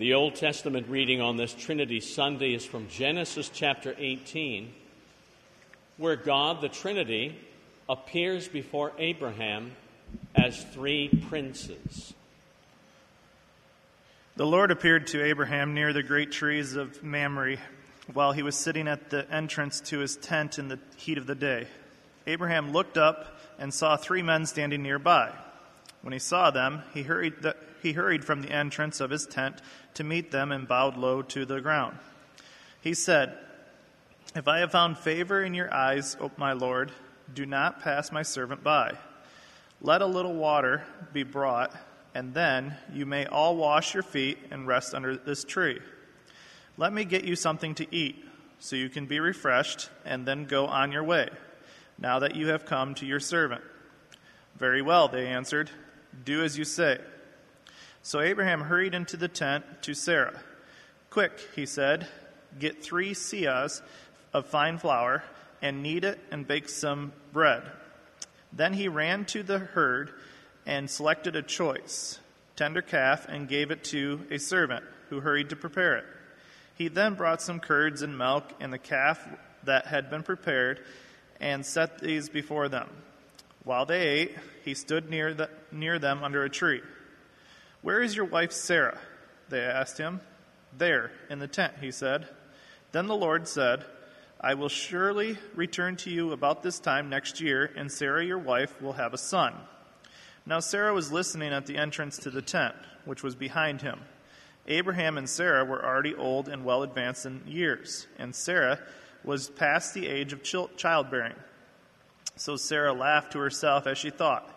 [0.00, 4.72] The Old Testament reading on this Trinity Sunday is from Genesis chapter 18,
[5.98, 7.36] where God, the Trinity,
[7.86, 9.72] appears before Abraham
[10.34, 12.14] as three princes.
[14.36, 17.58] The Lord appeared to Abraham near the great trees of Mamre
[18.10, 21.34] while he was sitting at the entrance to his tent in the heat of the
[21.34, 21.66] day.
[22.26, 25.30] Abraham looked up and saw three men standing nearby.
[26.00, 27.34] When he saw them, he hurried,
[27.82, 29.60] he hurried from the entrance of his tent
[29.94, 31.98] to meet them and bowed low to the ground.
[32.80, 33.36] He said,
[34.34, 36.92] If I have found favor in your eyes, O my Lord,
[37.32, 38.96] do not pass my servant by.
[39.80, 41.74] Let a little water be brought,
[42.14, 45.80] and then you may all wash your feet and rest under this tree.
[46.76, 48.24] Let me get you something to eat,
[48.58, 51.28] so you can be refreshed, and then go on your way,
[51.98, 53.62] now that you have come to your servant.
[54.56, 55.70] Very well, they answered.
[56.24, 56.98] Do as you say.
[58.02, 60.40] So Abraham hurried into the tent to Sarah.
[61.10, 62.06] Quick, he said,
[62.58, 63.82] get three seahs
[64.32, 65.22] of fine flour
[65.60, 67.62] and knead it and bake some bread.
[68.52, 70.12] Then he ran to the herd
[70.66, 72.18] and selected a choice,
[72.56, 76.04] tender calf, and gave it to a servant who hurried to prepare it.
[76.76, 79.28] He then brought some curds and milk and the calf
[79.64, 80.80] that had been prepared
[81.38, 82.88] and set these before them.
[83.64, 86.80] While they ate, he stood near, the, near them under a tree.
[87.82, 88.98] Where is your wife Sarah?
[89.48, 90.20] They asked him.
[90.76, 92.28] There, in the tent, he said.
[92.92, 93.84] Then the Lord said,
[94.40, 98.80] I will surely return to you about this time next year, and Sarah, your wife,
[98.80, 99.54] will have a son.
[100.46, 104.00] Now Sarah was listening at the entrance to the tent, which was behind him.
[104.66, 108.78] Abraham and Sarah were already old and well advanced in years, and Sarah
[109.24, 111.34] was past the age of childbearing.
[112.36, 114.48] So Sarah laughed to herself as she thought,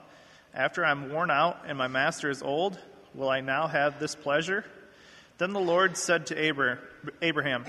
[0.53, 2.79] After I'm worn out and my master is old,
[3.13, 4.65] will I now have this pleasure?
[5.37, 6.79] Then the Lord said to
[7.21, 7.65] Abraham,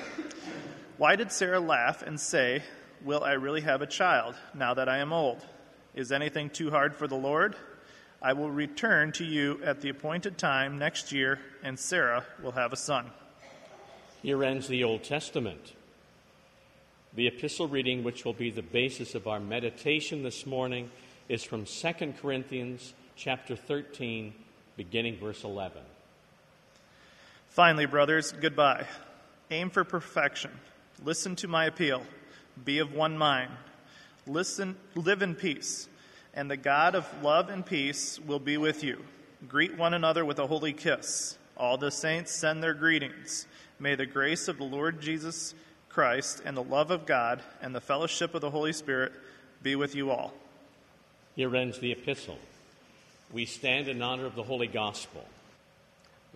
[0.98, 2.62] Why did Sarah laugh and say,
[3.02, 5.44] Will I really have a child now that I am old?
[5.94, 7.56] Is anything too hard for the Lord?
[8.22, 12.72] I will return to you at the appointed time next year, and Sarah will have
[12.72, 13.10] a son.
[14.22, 15.74] Here ends the Old Testament.
[17.12, 20.90] The epistle reading, which will be the basis of our meditation this morning,
[21.28, 24.32] is from 2 Corinthians chapter 13,
[24.76, 25.82] beginning verse 11.
[27.48, 28.86] Finally, brothers, goodbye.
[29.50, 30.50] Aim for perfection.
[31.04, 32.02] Listen to my appeal.
[32.64, 33.50] Be of one mind.
[34.26, 35.88] Listen, live in peace
[36.34, 39.02] and the God of love and peace will be with you.
[39.48, 41.38] Greet one another with a holy kiss.
[41.56, 43.46] All the saints send their greetings.
[43.78, 45.54] May the grace of the Lord Jesus
[45.88, 49.12] Christ and the love of God and the fellowship of the Holy Spirit
[49.62, 50.32] be with you all.
[51.36, 52.38] Here ends the epistle.
[53.34, 55.24] We stand in honor of the Holy Gospel.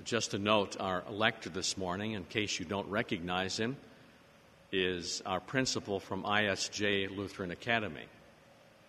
[0.03, 3.77] Just a note our lector this morning, in case you don't recognize him,
[4.73, 8.03] is our principal from ISJ Lutheran Academy.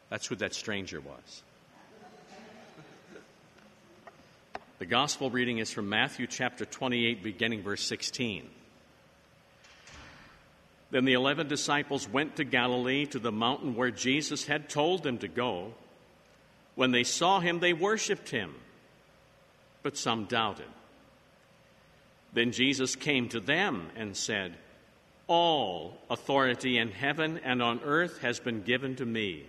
[0.10, 1.44] That's who that stranger was.
[4.80, 8.50] The gospel reading is from Matthew chapter 28, beginning verse 16.
[10.90, 15.20] Then the eleven disciples went to Galilee to the mountain where Jesus had told them
[15.20, 15.76] to go.
[16.80, 18.56] When they saw him, they worshiped him,
[19.84, 20.70] but some doubted.
[22.32, 24.56] Then Jesus came to them and said,
[25.28, 29.44] All authority in heaven and on earth has been given to me.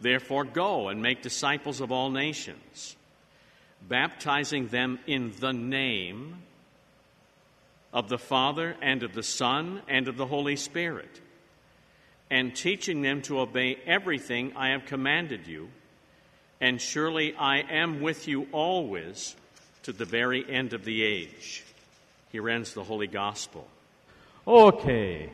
[0.00, 2.96] Therefore, go and make disciples of all nations,
[3.86, 6.38] baptizing them in the name
[7.92, 11.20] of the Father and of the Son and of the Holy Spirit,
[12.30, 15.68] and teaching them to obey everything I have commanded you.
[16.60, 19.36] And surely I am with you always
[19.82, 21.64] to the very end of the age.
[22.32, 23.66] Here ends the Holy Gospel.
[24.46, 25.30] Okay.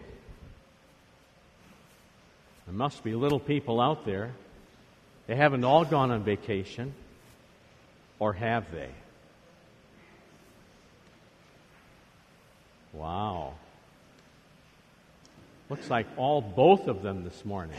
[2.67, 4.33] There must be little people out there
[5.27, 6.95] they haven't all gone on vacation,
[8.19, 8.91] or have they?
[12.93, 13.55] Wow.
[15.71, 17.79] Looks like all both of them this morning.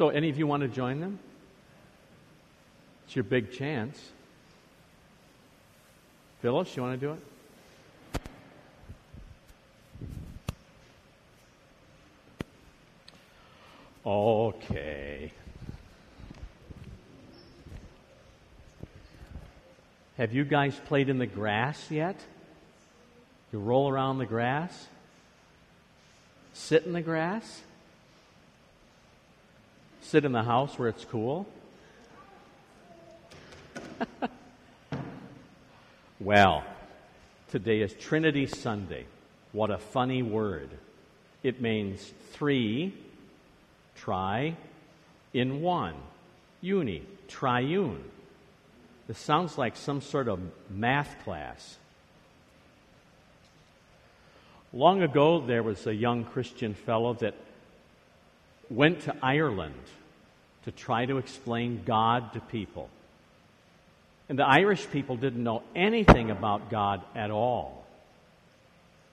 [0.00, 1.18] So, any of you want to join them?
[3.04, 4.02] It's your big chance.
[6.40, 7.18] Phyllis, you want to do it?
[14.06, 15.32] Okay.
[20.16, 22.18] Have you guys played in the grass yet?
[23.52, 24.86] You roll around the grass?
[26.54, 27.60] Sit in the grass?
[30.10, 31.46] Sit in the house where it's cool?
[36.18, 36.64] Well,
[37.50, 39.06] today is Trinity Sunday.
[39.52, 40.68] What a funny word.
[41.44, 42.92] It means three,
[43.94, 44.56] try,
[45.32, 45.94] in one,
[46.60, 48.02] uni, triune.
[49.06, 51.78] This sounds like some sort of math class.
[54.74, 57.34] Long ago, there was a young Christian fellow that
[58.68, 59.74] went to Ireland
[60.64, 62.88] to try to explain God to people.
[64.28, 67.84] And the Irish people didn't know anything about God at all.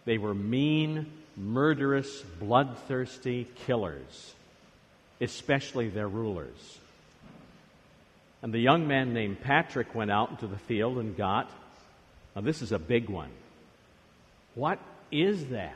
[0.06, 4.34] They were mean, murderous, bloodthirsty killers,
[5.20, 6.80] especially their rulers.
[8.42, 11.50] And the young man named Patrick went out into the field and got,
[12.36, 13.32] now this is a big one.
[14.54, 14.80] What
[15.12, 15.76] is that?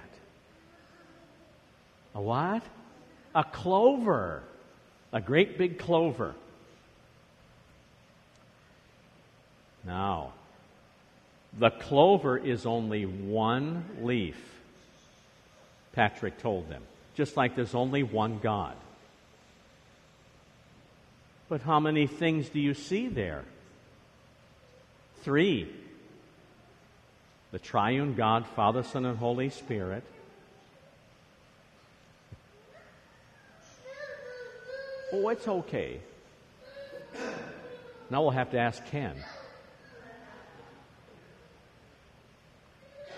[2.13, 2.63] A what?
[3.33, 4.43] A clover.
[5.13, 6.35] A great big clover.
[9.85, 10.33] Now,
[11.57, 14.37] the clover is only one leaf,
[15.93, 16.83] Patrick told them,
[17.15, 18.75] just like there's only one God.
[21.49, 23.43] But how many things do you see there?
[25.23, 25.69] Three
[27.51, 30.03] the triune God, Father, Son, and Holy Spirit.
[35.13, 35.99] Oh, it's okay.
[38.09, 39.15] Now we'll have to ask Ken.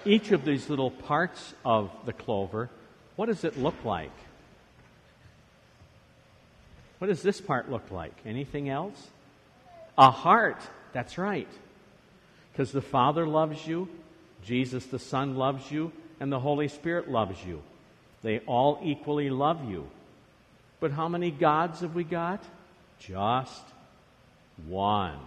[0.05, 2.69] Each of these little parts of the clover,
[3.15, 4.11] what does it look like?
[6.97, 8.13] What does this part look like?
[8.25, 9.09] Anything else?
[9.97, 10.61] A heart.
[10.93, 11.47] That's right.
[12.51, 13.87] Because the Father loves you,
[14.43, 17.61] Jesus the Son loves you, and the Holy Spirit loves you.
[18.21, 19.87] They all equally love you.
[20.83, 22.43] But how many gods have we got?
[22.99, 23.63] Just
[24.67, 25.17] one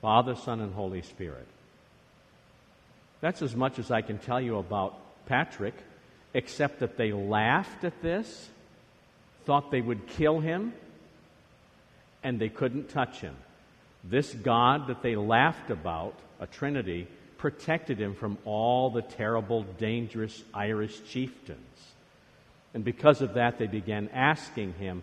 [0.00, 1.48] Father, Son, and Holy Spirit.
[3.20, 4.94] That's as much as I can tell you about
[5.26, 5.74] Patrick,
[6.32, 8.48] except that they laughed at this,
[9.46, 10.72] thought they would kill him,
[12.22, 13.34] and they couldn't touch him.
[14.04, 20.40] This God that they laughed about, a Trinity, protected him from all the terrible, dangerous
[20.54, 21.58] Irish chieftains.
[22.74, 25.02] And because of that, they began asking him,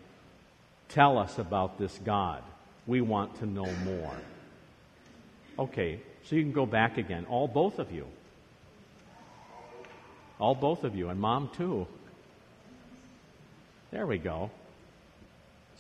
[0.90, 2.42] Tell us about this God.
[2.88, 4.16] We want to know more.
[5.60, 7.28] Okay, so you can go back again.
[7.30, 8.08] All both of you.
[10.40, 11.86] All both of you, and mom too.
[13.92, 14.50] There we go.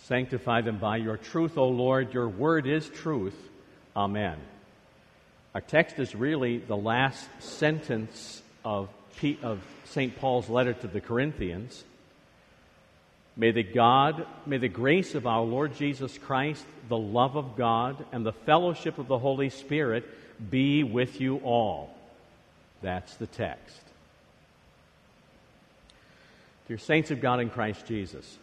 [0.03, 2.13] Sanctify them by your truth, O Lord.
[2.13, 3.35] Your word is truth.
[3.95, 4.37] Amen.
[5.55, 8.89] Our text is really the last sentence of,
[9.41, 10.17] of St.
[10.17, 11.83] Paul's letter to the Corinthians.
[13.35, 18.05] May the God, may the grace of our Lord Jesus Christ, the love of God,
[18.11, 20.05] and the fellowship of the Holy Spirit
[20.49, 21.95] be with you all.
[22.81, 23.81] That's the text.
[26.67, 28.37] Dear saints of God in Christ Jesus,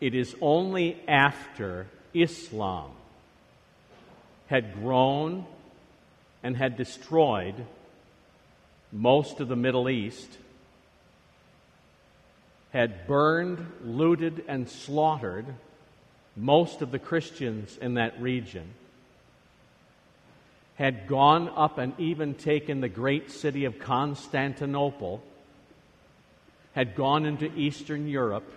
[0.00, 2.90] it is only after Islam
[4.48, 5.46] had grown
[6.42, 7.54] and had destroyed
[8.92, 10.28] most of the Middle East,
[12.72, 15.46] had burned, looted, and slaughtered
[16.36, 18.74] most of the Christians in that region,
[20.76, 25.22] had gone up and even taken the great city of Constantinople,
[26.74, 28.52] had gone into Eastern Europe,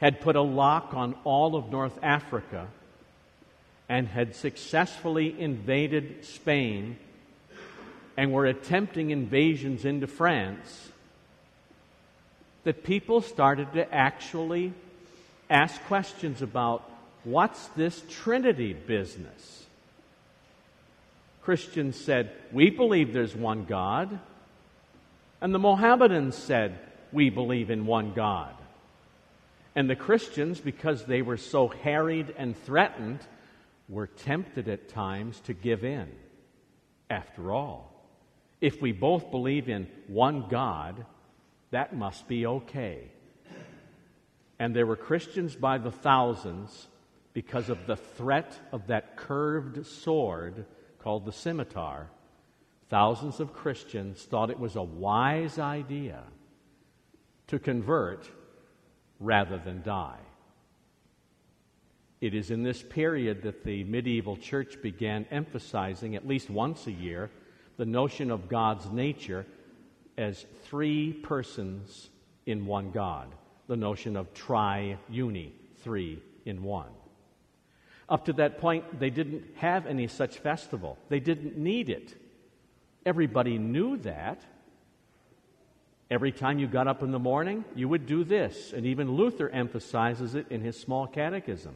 [0.00, 2.68] had put a lock on all of North Africa
[3.86, 6.96] and had successfully invaded Spain
[8.20, 10.90] and were attempting invasions into France,
[12.64, 14.74] that people started to actually
[15.48, 16.82] ask questions about
[17.24, 19.64] what's this Trinity business?
[21.40, 24.20] Christians said, We believe there's one God.
[25.40, 26.78] And the Mohammedans said,
[27.12, 28.54] We believe in one God.
[29.74, 33.20] And the Christians, because they were so harried and threatened,
[33.88, 36.12] we're tempted at times to give in.
[37.08, 37.89] After all,
[38.60, 41.06] if we both believe in one God,
[41.70, 43.10] that must be okay.
[44.58, 46.88] And there were Christians by the thousands
[47.32, 50.66] because of the threat of that curved sword
[50.98, 52.10] called the scimitar.
[52.90, 56.22] Thousands of Christians thought it was a wise idea
[57.46, 58.28] to convert
[59.18, 60.18] rather than die.
[62.20, 66.92] It is in this period that the medieval church began emphasizing, at least once a
[66.92, 67.30] year,
[67.80, 69.46] the notion of God's nature
[70.18, 72.10] as three persons
[72.44, 73.26] in one God,
[73.68, 76.90] the notion of triune, three in one.
[78.06, 82.14] Up to that point, they didn't have any such festival, they didn't need it.
[83.06, 84.42] Everybody knew that.
[86.10, 89.48] Every time you got up in the morning, you would do this, and even Luther
[89.48, 91.74] emphasizes it in his small catechism.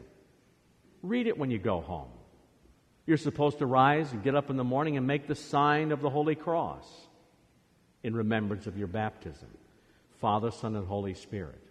[1.01, 2.09] Read it when you go home.
[3.05, 6.01] You're supposed to rise and get up in the morning and make the sign of
[6.01, 6.87] the Holy Cross
[8.03, 9.49] in remembrance of your baptism
[10.19, 11.61] Father, Son, and Holy Spirit.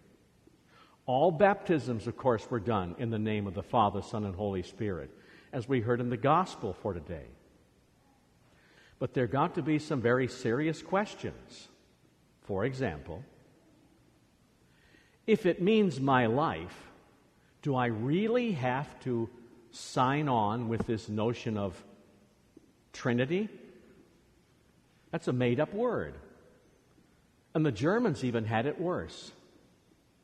[1.07, 4.63] All baptisms, of course, were done in the name of the Father, Son, and Holy
[4.63, 5.11] Spirit,
[5.53, 7.27] as we heard in the gospel for today.
[8.99, 11.69] But there got to be some very serious questions.
[12.43, 13.23] For example,
[15.27, 16.91] if it means my life,
[17.63, 19.29] do I really have to
[19.75, 21.83] sign on with this notion of
[22.93, 23.49] Trinity?
[25.11, 26.15] That's a made up word.
[27.55, 29.31] And the Germans even had it worse.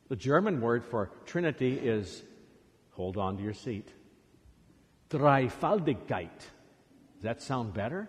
[0.09, 2.23] The German word for Trinity is,
[2.92, 3.88] hold on to your seat,
[5.11, 6.28] Dreifaltigkeit.
[6.38, 8.09] Does that sound better?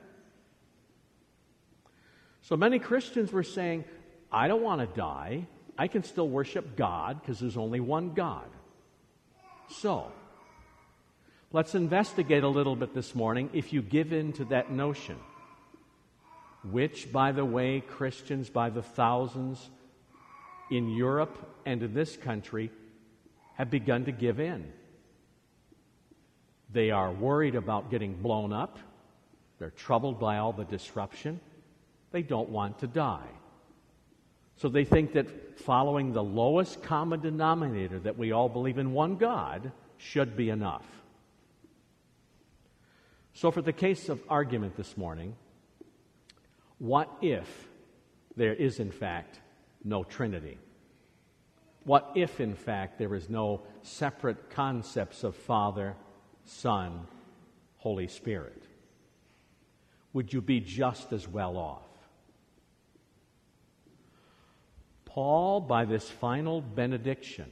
[2.41, 3.85] So many Christians were saying,
[4.31, 5.47] I don't want to die.
[5.77, 8.47] I can still worship God because there's only one God.
[9.69, 10.11] So,
[11.53, 15.17] let's investigate a little bit this morning if you give in to that notion,
[16.69, 19.69] which, by the way, Christians by the thousands
[20.69, 22.71] in Europe and in this country
[23.55, 24.71] have begun to give in.
[26.71, 28.79] They are worried about getting blown up.
[29.59, 31.41] They're troubled by all the disruption.
[32.11, 33.27] They don't want to die.
[34.55, 39.17] So they think that following the lowest common denominator, that we all believe in one
[39.17, 41.00] God, should be enough.
[43.33, 45.35] So, for the case of argument this morning,
[46.79, 47.67] what if
[48.35, 49.39] there is, in fact,
[49.83, 50.57] no Trinity?
[51.83, 55.95] What if, in fact, there is no separate concepts of Father,
[56.45, 57.07] Son,
[57.77, 58.63] Holy Spirit?
[60.13, 61.87] Would you be just as well off?
[65.05, 67.51] Paul, by this final benediction,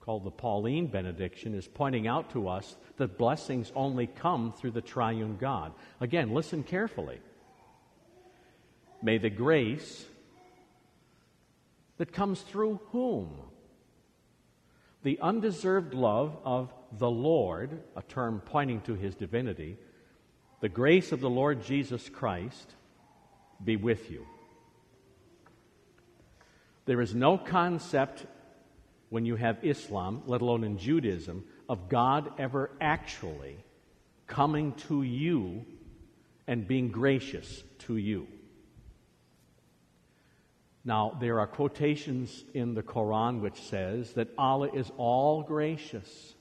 [0.00, 4.80] called the Pauline benediction, is pointing out to us that blessings only come through the
[4.80, 5.72] triune God.
[6.00, 7.20] Again, listen carefully.
[9.02, 10.04] May the grace
[11.98, 13.30] that comes through whom?
[15.02, 19.76] The undeserved love of the Lord, a term pointing to his divinity,
[20.60, 22.74] the grace of the Lord Jesus Christ
[23.64, 24.26] be with you.
[26.86, 28.26] There is no concept
[29.10, 33.56] when you have Islam, let alone in Judaism, of God ever actually
[34.26, 35.64] coming to you
[36.46, 38.26] and being gracious to you.
[40.84, 46.34] Now, there are quotations in the Quran which says that Allah is all gracious.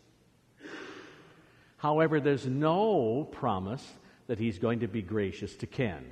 [1.78, 3.86] However, there's no promise
[4.28, 6.06] that he's going to be gracious to Ken.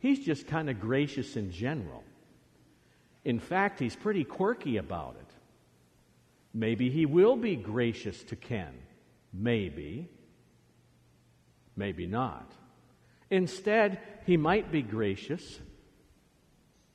[0.00, 2.02] He's just kind of gracious in general.
[3.24, 5.29] In fact, he's pretty quirky about it.
[6.52, 8.72] Maybe he will be gracious to Ken.
[9.32, 10.08] Maybe.
[11.76, 12.52] Maybe not.
[13.30, 15.60] Instead, he might be gracious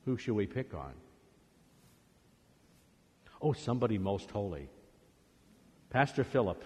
[0.06, 0.92] who should we pick on?
[3.42, 4.68] Oh, somebody most holy.
[5.90, 6.64] Pastor Philip,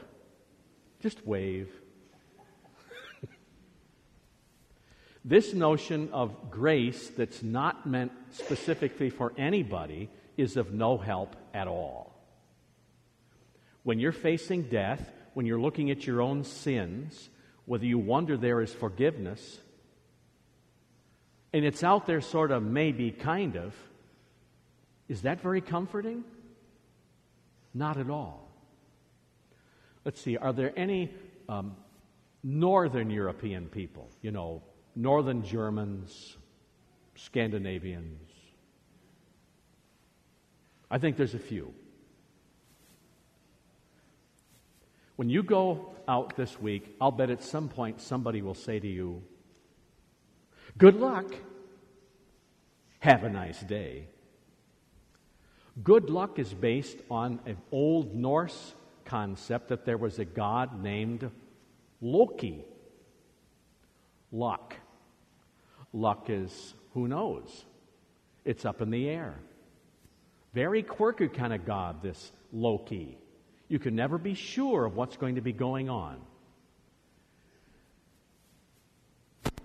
[1.00, 1.72] just wave.
[5.24, 11.66] this notion of grace that's not meant specifically for anybody is of no help at
[11.66, 12.09] all.
[13.82, 17.30] When you're facing death, when you're looking at your own sins,
[17.64, 19.60] whether you wonder there is forgiveness,
[21.52, 23.74] and it's out there sort of maybe kind of,
[25.08, 26.24] is that very comforting?
[27.74, 28.50] Not at all.
[30.04, 31.10] Let's see, are there any
[31.48, 31.76] um,
[32.42, 34.62] Northern European people, you know,
[34.96, 36.36] Northern Germans,
[37.16, 38.30] Scandinavians?
[40.90, 41.72] I think there's a few.
[45.20, 48.88] When you go out this week, I'll bet at some point somebody will say to
[48.88, 49.22] you,
[50.78, 51.26] Good luck.
[53.00, 54.06] Have a nice day.
[55.84, 58.72] Good luck is based on an old Norse
[59.04, 61.30] concept that there was a god named
[62.00, 62.64] Loki.
[64.32, 64.74] Luck.
[65.92, 67.66] Luck is who knows?
[68.46, 69.34] It's up in the air.
[70.54, 73.19] Very quirky kind of god, this Loki.
[73.70, 76.20] You can never be sure of what's going to be going on.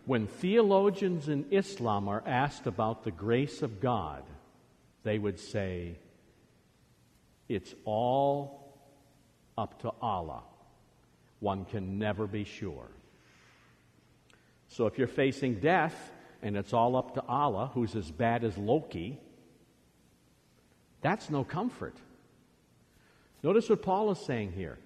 [0.06, 4.24] when theologians in Islam are asked about the grace of God,
[5.04, 5.98] they would say,
[7.50, 8.74] it's all
[9.58, 10.44] up to Allah.
[11.40, 12.90] one can never be sure.
[14.68, 15.96] So if you're facing death
[16.42, 19.20] and it's all up to Allah, who's as bad as Loki,
[21.02, 21.96] that's no comfort.
[23.46, 24.80] Notice what Paul is saying here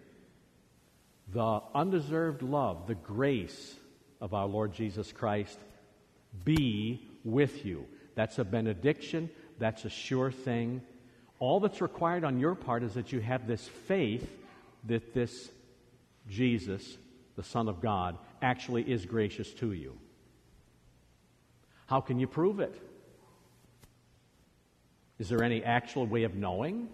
[1.31, 3.75] the undeserved love, the grace
[4.19, 5.57] of our Lord Jesus Christ
[6.43, 7.85] be with you.
[8.15, 10.81] That's a benediction, that's a sure thing.
[11.39, 14.29] All that's required on your part is that you have this faith
[14.87, 15.49] that this
[16.27, 16.97] Jesus,
[17.37, 19.97] the Son of God, actually is gracious to you.
[21.85, 22.75] How can you prove it?
[25.17, 26.89] Is there any actual way of knowing?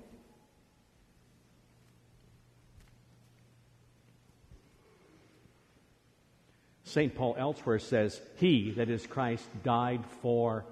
[6.96, 7.14] St.
[7.14, 10.64] Paul elsewhere says, He, that is Christ, died for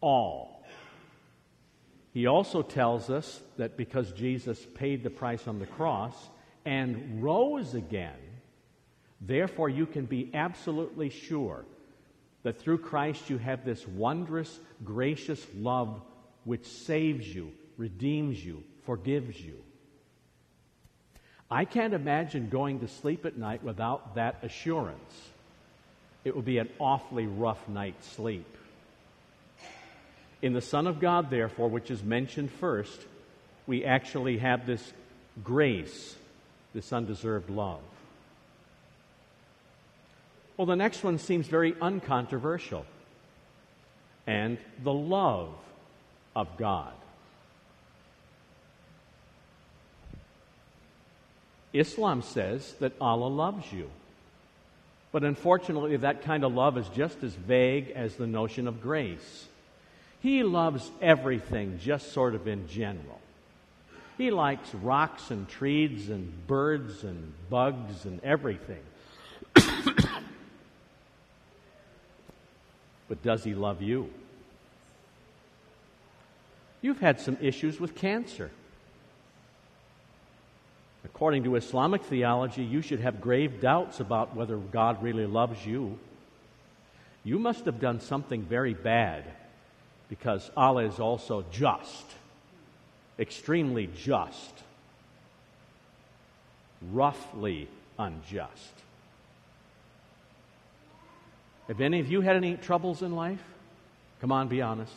[0.00, 0.64] all.
[2.12, 6.16] He also tells us that because Jesus paid the price on the cross
[6.64, 8.18] and rose again,
[9.20, 11.64] therefore you can be absolutely sure
[12.42, 16.02] that through Christ you have this wondrous, gracious love
[16.42, 19.62] which saves you, redeems you, forgives you.
[21.48, 25.30] I can't imagine going to sleep at night without that assurance
[26.24, 28.46] it will be an awfully rough night's sleep.
[30.42, 33.00] In the Son of God, therefore, which is mentioned first,
[33.66, 34.92] we actually have this
[35.42, 36.14] grace,
[36.74, 37.80] this undeserved love.
[40.56, 42.86] Well, the next one seems very uncontroversial.
[44.26, 45.50] And the love
[46.34, 46.92] of God.
[51.72, 53.90] Islam says that Allah loves you.
[55.14, 59.46] But unfortunately, that kind of love is just as vague as the notion of grace.
[60.18, 63.20] He loves everything just sort of in general.
[64.18, 68.82] He likes rocks and trees and birds and bugs and everything.
[69.54, 70.10] but
[73.22, 74.10] does he love you?
[76.82, 78.50] You've had some issues with cancer.
[81.04, 85.98] According to Islamic theology, you should have grave doubts about whether God really loves you.
[87.24, 89.24] You must have done something very bad
[90.08, 92.04] because Allah is also just,
[93.18, 94.62] extremely just,
[96.92, 98.72] roughly unjust.
[101.68, 103.42] Have any of you had any troubles in life?
[104.20, 104.96] Come on, be honest.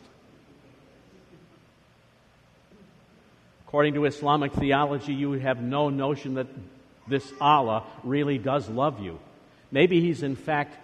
[3.67, 6.47] According to Islamic theology, you have no notion that
[7.07, 9.19] this Allah really does love you.
[9.71, 10.77] Maybe He's in fact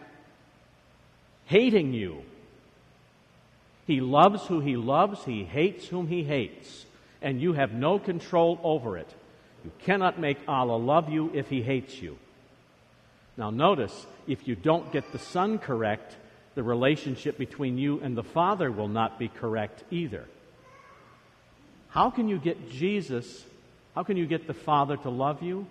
[1.46, 2.24] hating you.
[3.88, 6.86] He loves who He loves, He hates whom He hates,
[7.22, 9.10] and you have no control over it.
[9.64, 12.18] You cannot make Allah love you if He hates you.
[13.38, 16.18] Now, notice if you don't get the Son correct,
[16.56, 20.26] the relationship between you and the Father will not be correct either.
[21.94, 23.46] How can you get Jesus,
[23.94, 25.68] how can you get the Father to love you?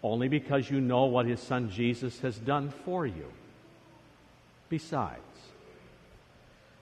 [0.00, 3.26] Only because you know what his son Jesus has done for you.
[4.68, 5.20] Besides,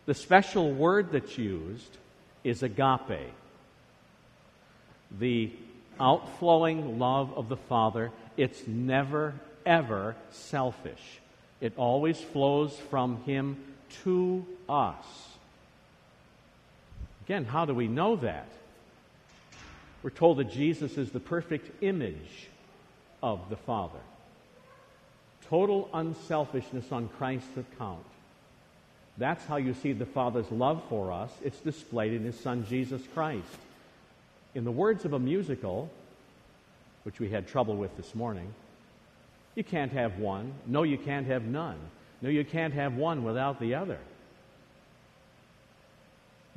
[0.04, 1.96] the special word that's used
[2.44, 3.32] is agape,
[5.18, 5.50] the
[5.98, 8.10] outflowing love of the Father.
[8.36, 11.20] It's never, ever selfish.
[11.62, 13.56] It always flows from Him
[14.02, 15.31] to us.
[17.24, 18.48] Again, how do we know that?
[20.02, 22.48] We're told that Jesus is the perfect image
[23.22, 24.00] of the Father.
[25.48, 28.04] Total unselfishness on Christ's account.
[29.18, 31.30] That's how you see the Father's love for us.
[31.44, 33.46] It's displayed in His Son, Jesus Christ.
[34.54, 35.90] In the words of a musical,
[37.04, 38.52] which we had trouble with this morning,
[39.54, 40.52] you can't have one.
[40.66, 41.78] No, you can't have none.
[42.22, 43.98] No, you can't have one without the other.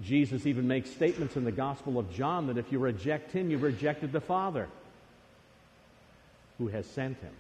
[0.02, 3.64] Jesus even makes statements in the Gospel of John that if you reject him, you've
[3.64, 4.68] rejected the Father
[6.58, 7.34] who has sent him.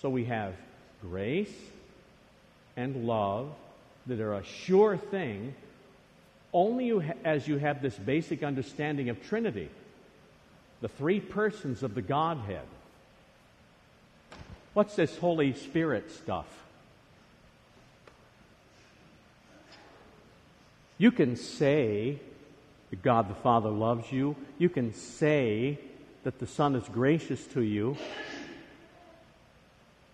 [0.00, 0.54] So we have
[1.02, 1.52] grace
[2.76, 3.50] and love
[4.06, 5.54] that are a sure thing
[6.52, 9.68] only you ha- as you have this basic understanding of Trinity,
[10.80, 12.66] the three persons of the Godhead.
[14.72, 16.46] What's this Holy Spirit stuff?
[21.00, 22.18] You can say
[22.90, 24.36] that God the Father loves you.
[24.58, 25.78] You can say
[26.24, 27.96] that the Son is gracious to you.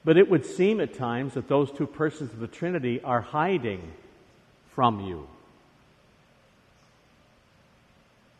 [0.04, 3.82] But it would seem at times that those two persons of the Trinity are hiding
[4.76, 5.26] from you.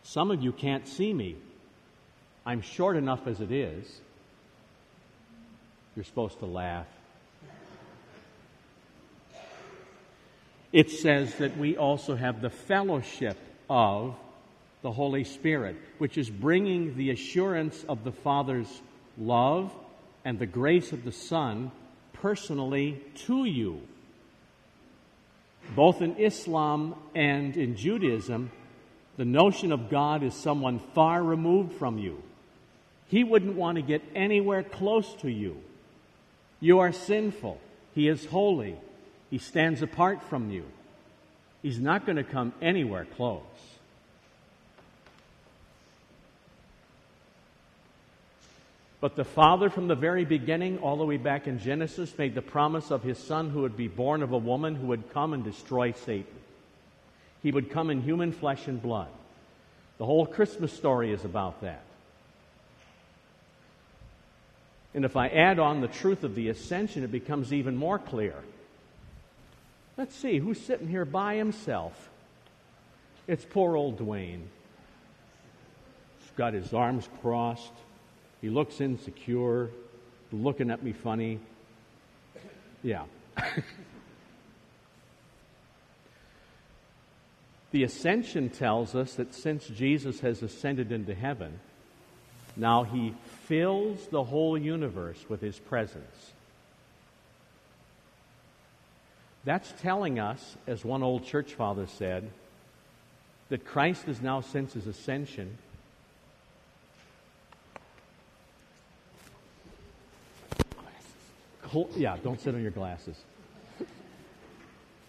[0.04, 1.34] Some of you can't see me.
[2.46, 4.00] I'm short enough as it is.
[5.96, 6.86] You're supposed to laugh.
[10.72, 13.38] It says that we also have the fellowship
[13.70, 14.16] of
[14.82, 18.82] the Holy Spirit, which is bringing the assurance of the Father's
[19.18, 19.72] love
[20.24, 21.70] and the grace of the Son
[22.12, 23.80] personally to you.
[25.74, 28.50] Both in Islam and in Judaism,
[29.16, 32.22] the notion of God is someone far removed from you.
[33.08, 35.62] He wouldn't want to get anywhere close to you.
[36.60, 37.60] You are sinful.
[37.94, 38.76] He is holy.
[39.36, 40.64] He stands apart from you.
[41.60, 43.42] He's not going to come anywhere close.
[48.98, 52.40] But the Father, from the very beginning, all the way back in Genesis, made the
[52.40, 55.44] promise of His Son who would be born of a woman who would come and
[55.44, 56.32] destroy Satan.
[57.42, 59.10] He would come in human flesh and blood.
[59.98, 61.82] The whole Christmas story is about that.
[64.94, 68.36] And if I add on the truth of the ascension, it becomes even more clear.
[69.96, 72.10] Let's see, who's sitting here by himself?
[73.26, 74.42] It's poor old Dwayne.
[76.20, 77.72] He's got his arms crossed.
[78.42, 79.70] He looks insecure,
[80.30, 81.40] looking at me funny.
[82.82, 83.04] Yeah.
[87.70, 91.58] the ascension tells us that since Jesus has ascended into heaven,
[92.54, 93.14] now he
[93.46, 96.32] fills the whole universe with his presence.
[99.46, 102.28] That's telling us, as one old church father said,
[103.48, 105.56] that Christ is now, since his ascension,
[111.70, 113.16] Cl- yeah, don't sit on your glasses.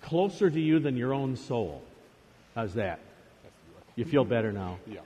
[0.03, 1.81] Closer to you than your own soul.
[2.53, 2.99] How's that?
[3.95, 4.77] You feel better now?
[4.85, 4.99] Yeah.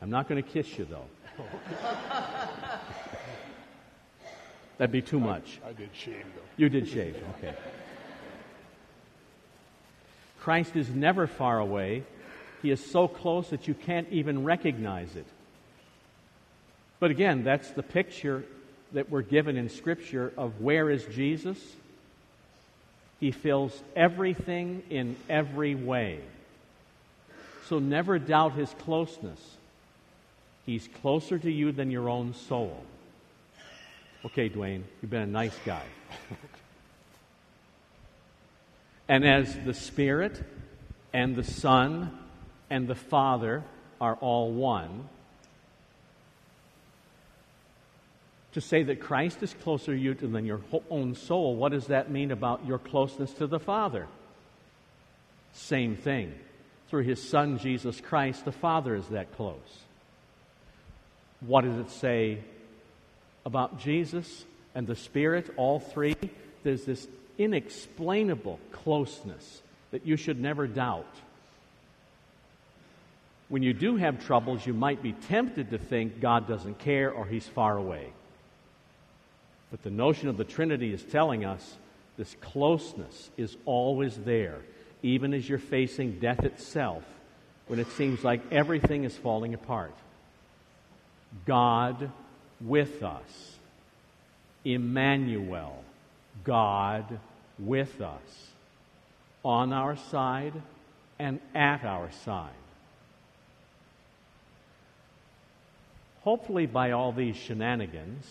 [0.00, 1.06] I'm not going to kiss you, though.
[4.82, 5.60] That'd be too much.
[5.64, 6.42] I did shave though.
[6.56, 7.54] You did shave, okay.
[10.40, 12.02] Christ is never far away.
[12.62, 15.26] He is so close that you can't even recognize it.
[16.98, 18.42] But again, that's the picture
[18.90, 21.58] that we're given in Scripture of where is Jesus.
[23.20, 26.18] He fills everything in every way.
[27.68, 29.38] So never doubt his closeness.
[30.66, 32.84] He's closer to you than your own soul.
[34.24, 35.82] Okay, Dwayne, you've been a nice guy.
[39.08, 40.40] and as the Spirit
[41.12, 42.16] and the Son
[42.70, 43.64] and the Father
[44.00, 45.08] are all one,
[48.52, 52.08] to say that Christ is closer to you than your own soul, what does that
[52.08, 54.06] mean about your closeness to the Father?
[55.52, 56.32] Same thing.
[56.88, 59.80] Through his Son, Jesus Christ, the Father is that close.
[61.40, 62.38] What does it say
[63.44, 66.16] about Jesus and the Spirit, all three?
[66.62, 67.06] There's this
[67.38, 71.06] inexplainable closeness that you should never doubt.
[73.48, 77.26] When you do have troubles, you might be tempted to think God doesn't care or
[77.26, 78.12] he's far away.
[79.70, 81.76] But the notion of the Trinity is telling us
[82.16, 84.60] this closeness is always there,
[85.02, 87.04] even as you're facing death itself,
[87.66, 89.94] when it seems like everything is falling apart.
[91.46, 92.10] God
[92.64, 93.56] with us.
[94.64, 95.82] Emmanuel,
[96.44, 97.18] God
[97.58, 98.48] with us.
[99.44, 100.54] On our side
[101.18, 102.50] and at our side.
[106.22, 108.24] Hopefully, by all these shenanigans,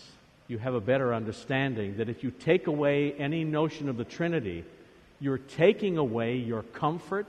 [0.48, 4.63] you have a better understanding that if you take away any notion of the Trinity,
[5.20, 7.28] you're taking away your comfort,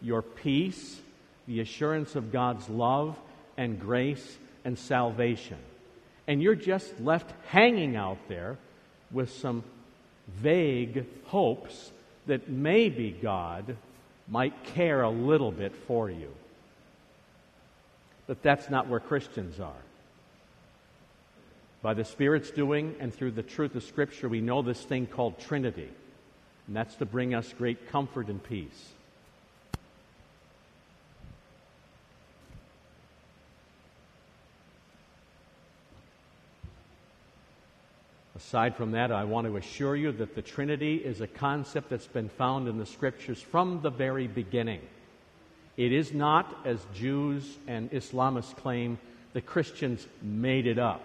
[0.00, 1.00] your peace,
[1.46, 3.16] the assurance of God's love
[3.56, 5.58] and grace and salvation.
[6.26, 8.56] And you're just left hanging out there
[9.10, 9.64] with some
[10.28, 11.90] vague hopes
[12.26, 13.76] that maybe God
[14.28, 16.32] might care a little bit for you.
[18.26, 19.72] But that's not where Christians are.
[21.82, 25.40] By the Spirit's doing and through the truth of Scripture, we know this thing called
[25.40, 25.90] Trinity.
[26.68, 28.92] And that's to bring us great comfort and peace.
[38.46, 42.06] Aside from that, I want to assure you that the Trinity is a concept that's
[42.06, 44.80] been found in the Scriptures from the very beginning.
[45.78, 48.98] It is not, as Jews and Islamists claim,
[49.32, 51.02] the Christians made it up.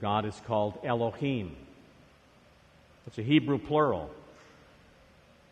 [0.00, 1.56] God is called Elohim.
[3.08, 4.10] It's a Hebrew plural.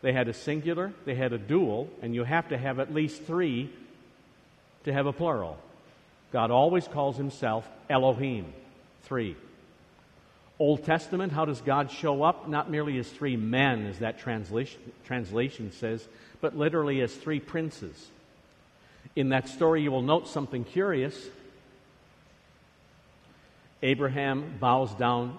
[0.02, 3.24] They had a singular, they had a dual, and you have to have at least
[3.24, 3.72] three
[4.85, 5.59] to have a plural.
[6.33, 8.52] God always calls himself Elohim,
[9.07, 9.37] three.
[10.59, 12.49] Old Testament, how does God show up?
[12.49, 16.07] Not merely as three men, as that translation, translation says,
[16.40, 18.09] but literally as three princes.
[19.14, 21.27] In that story, you will note something curious.
[23.83, 25.38] Abraham bows down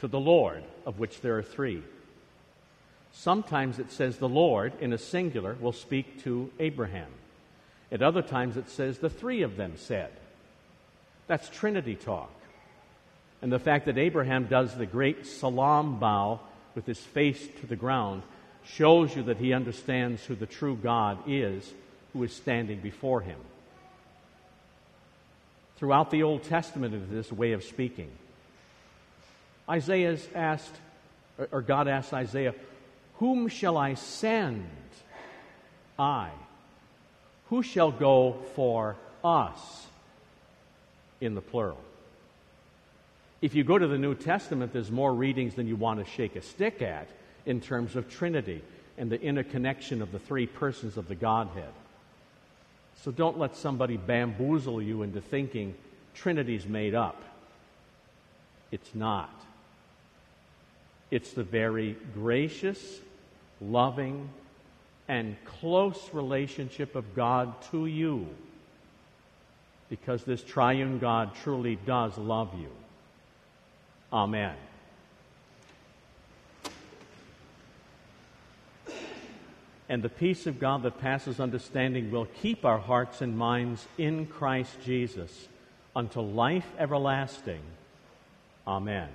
[0.00, 1.82] to the Lord, of which there are three.
[3.12, 7.10] Sometimes it says the Lord, in a singular, will speak to Abraham.
[7.90, 10.10] At other times it says the three of them said.
[11.26, 12.30] That's Trinity talk.
[13.42, 16.40] And the fact that Abraham does the great salaam bow
[16.74, 18.22] with his face to the ground
[18.64, 21.72] shows you that he understands who the true God is
[22.12, 23.38] who is standing before him.
[25.76, 28.10] Throughout the Old Testament is this way of speaking.
[29.68, 30.74] Isaiah's asked,
[31.52, 32.54] or God asked Isaiah,
[33.18, 34.68] Whom shall I send?
[35.98, 36.30] I.
[37.48, 39.86] Who shall go for us?
[41.20, 41.78] In the plural.
[43.42, 46.36] If you go to the New Testament, there's more readings than you want to shake
[46.36, 47.08] a stick at
[47.46, 48.62] in terms of Trinity
[48.98, 51.72] and the interconnection of the three persons of the Godhead.
[53.02, 55.74] So don't let somebody bamboozle you into thinking
[56.14, 57.22] Trinity's made up.
[58.70, 59.30] It's not.
[61.10, 63.00] It's the very gracious,
[63.60, 64.28] loving,
[65.08, 68.28] and close relationship of God to you
[69.88, 72.70] because this triune God truly does love you.
[74.12, 74.56] Amen.
[79.88, 84.26] And the peace of God that passes understanding will keep our hearts and minds in
[84.26, 85.48] Christ Jesus
[85.96, 87.62] unto life everlasting.
[88.66, 89.08] Amen.